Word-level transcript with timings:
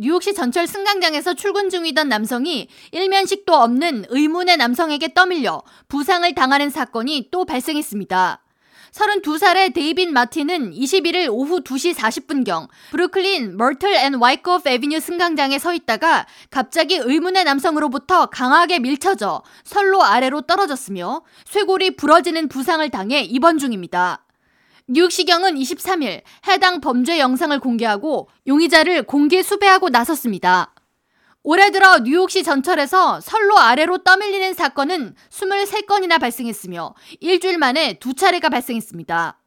뉴욕시 0.00 0.32
전철 0.32 0.68
승강장에서 0.68 1.34
출근 1.34 1.70
중이던 1.70 2.08
남성이 2.08 2.68
일면식도 2.92 3.52
없는 3.52 4.04
의문의 4.10 4.56
남성에게 4.56 5.12
떠밀려 5.12 5.62
부상을 5.88 6.32
당하는 6.36 6.70
사건이 6.70 7.30
또 7.32 7.44
발생했습니다. 7.44 8.40
32살의 8.92 9.74
데이빈 9.74 10.12
마틴은 10.12 10.72
21일 10.72 11.28
오후 11.32 11.62
2시 11.62 11.94
40분경 11.94 12.68
브루클린 12.92 13.56
머틀 13.56 13.92
앤 13.96 14.14
와이코프 14.14 14.68
에비뉴 14.68 15.00
승강장에 15.00 15.58
서 15.58 15.74
있다가 15.74 16.26
갑자기 16.48 16.94
의문의 16.94 17.42
남성으로부터 17.42 18.26
강하게 18.26 18.78
밀쳐져 18.78 19.42
선로 19.64 20.04
아래로 20.04 20.42
떨어졌으며 20.42 21.22
쇄골이 21.44 21.96
부러지는 21.96 22.48
부상을 22.48 22.88
당해 22.90 23.22
입원 23.22 23.58
중입니다. 23.58 24.27
뉴욕시경은 24.90 25.56
23일 25.56 26.22
해당 26.46 26.80
범죄 26.80 27.18
영상을 27.18 27.58
공개하고 27.60 28.26
용의자를 28.46 29.02
공개 29.02 29.42
수배하고 29.42 29.90
나섰습니다. 29.90 30.74
올해 31.42 31.70
들어 31.70 31.98
뉴욕시 31.98 32.42
전철에서 32.42 33.20
선로 33.20 33.58
아래로 33.58 33.98
떠밀리는 33.98 34.54
사건은 34.54 35.14
23건이나 35.30 36.18
발생했으며 36.18 36.94
일주일 37.20 37.58
만에 37.58 37.98
두 37.98 38.14
차례가 38.14 38.48
발생했습니다. 38.48 39.38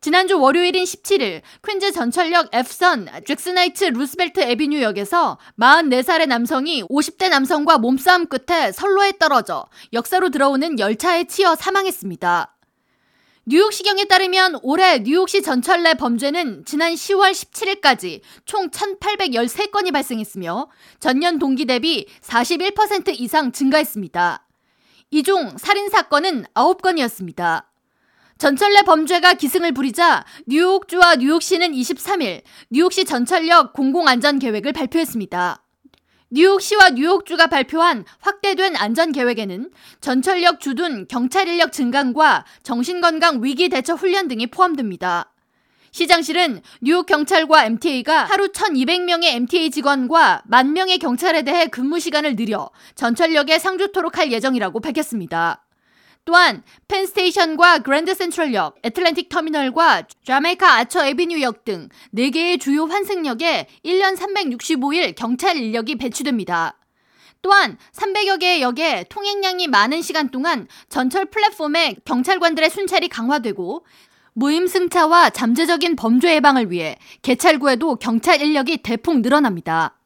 지난주 0.00 0.40
월요일인 0.40 0.82
17일 0.82 1.42
퀸즈 1.64 1.92
전철역 1.92 2.48
F선 2.52 3.08
잭슨하이츠 3.24 3.84
루스벨트 3.84 4.40
에비뉴역에서 4.40 5.38
44살의 5.60 6.26
남성이 6.26 6.82
50대 6.82 7.28
남성과 7.28 7.78
몸싸움 7.78 8.26
끝에 8.26 8.72
선로에 8.72 9.12
떨어져 9.20 9.64
역사로 9.92 10.30
들어오는 10.30 10.80
열차에 10.80 11.28
치여 11.28 11.54
사망했습니다. 11.54 12.56
뉴욕시경에 13.44 14.04
따르면 14.04 14.60
올해 14.62 15.00
뉴욕시 15.00 15.42
전철 15.42 15.82
내 15.82 15.94
범죄는 15.94 16.64
지난 16.64 16.94
10월 16.94 17.32
17일까지 17.32 18.20
총 18.44 18.70
1,813건이 18.70 19.92
발생했으며 19.92 20.68
전년 21.00 21.40
동기 21.40 21.64
대비 21.66 22.06
41% 22.22 23.18
이상 23.18 23.50
증가했습니다. 23.50 24.46
이 25.10 25.22
중 25.24 25.56
살인사건은 25.58 26.44
9건이었습니다. 26.54 27.64
전철 28.38 28.72
내 28.74 28.82
범죄가 28.82 29.34
기승을 29.34 29.72
부리자 29.72 30.24
뉴욕주와 30.46 31.16
뉴욕시는 31.16 31.72
23일 31.72 32.42
뉴욕시 32.70 33.04
전철역 33.04 33.72
공공안전계획을 33.72 34.72
발표했습니다. 34.72 35.62
뉴욕시와 36.34 36.90
뉴욕주가 36.90 37.46
발표한 37.48 38.06
확대된 38.20 38.74
안전 38.76 39.12
계획에는 39.12 39.70
전철역 40.00 40.60
주둔 40.60 41.06
경찰 41.06 41.46
인력 41.46 41.72
증강과 41.72 42.46
정신건강 42.62 43.44
위기 43.44 43.68
대처 43.68 43.92
훈련 43.92 44.28
등이 44.28 44.46
포함됩니다. 44.46 45.30
시장실은 45.90 46.62
뉴욕 46.80 47.04
경찰과 47.04 47.66
MTA가 47.66 48.24
하루 48.24 48.48
1,200명의 48.48 49.34
MTA 49.34 49.70
직원과 49.70 50.44
만 50.46 50.72
명의 50.72 50.96
경찰에 50.96 51.42
대해 51.42 51.66
근무 51.66 52.00
시간을 52.00 52.34
늘려 52.34 52.70
전철역에 52.94 53.58
상주토록 53.58 54.16
할 54.16 54.32
예정이라고 54.32 54.80
밝혔습니다. 54.80 55.62
또한 56.24 56.62
펜스테이션과 56.88 57.80
그랜드 57.80 58.14
센트럴역, 58.14 58.76
애틀랜틱 58.84 59.28
터미널과 59.28 60.06
자메이카 60.24 60.76
아처 60.76 61.04
에비뉴역 61.04 61.64
등 61.64 61.88
4개의 62.14 62.60
주요 62.60 62.84
환승역에 62.84 63.66
1년 63.84 64.16
365일 64.16 65.14
경찰 65.16 65.56
인력이 65.56 65.96
배치됩니다. 65.96 66.78
또한 67.42 67.76
300여 67.92 68.38
개의 68.38 68.62
역에 68.62 69.04
통행량이 69.08 69.66
많은 69.66 70.00
시간 70.00 70.30
동안 70.30 70.68
전철 70.88 71.24
플랫폼에 71.24 71.96
경찰관들의 72.04 72.70
순찰이 72.70 73.08
강화되고 73.08 73.84
무임 74.34 74.68
승차와 74.68 75.30
잠재적인 75.30 75.96
범죄 75.96 76.34
예방을 76.36 76.70
위해 76.70 76.96
개찰구에도 77.22 77.96
경찰 77.96 78.40
인력이 78.40 78.78
대폭 78.78 79.20
늘어납니다. 79.20 79.98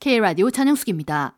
K라디오 0.00 0.50
전영숙입니다. 0.50 1.34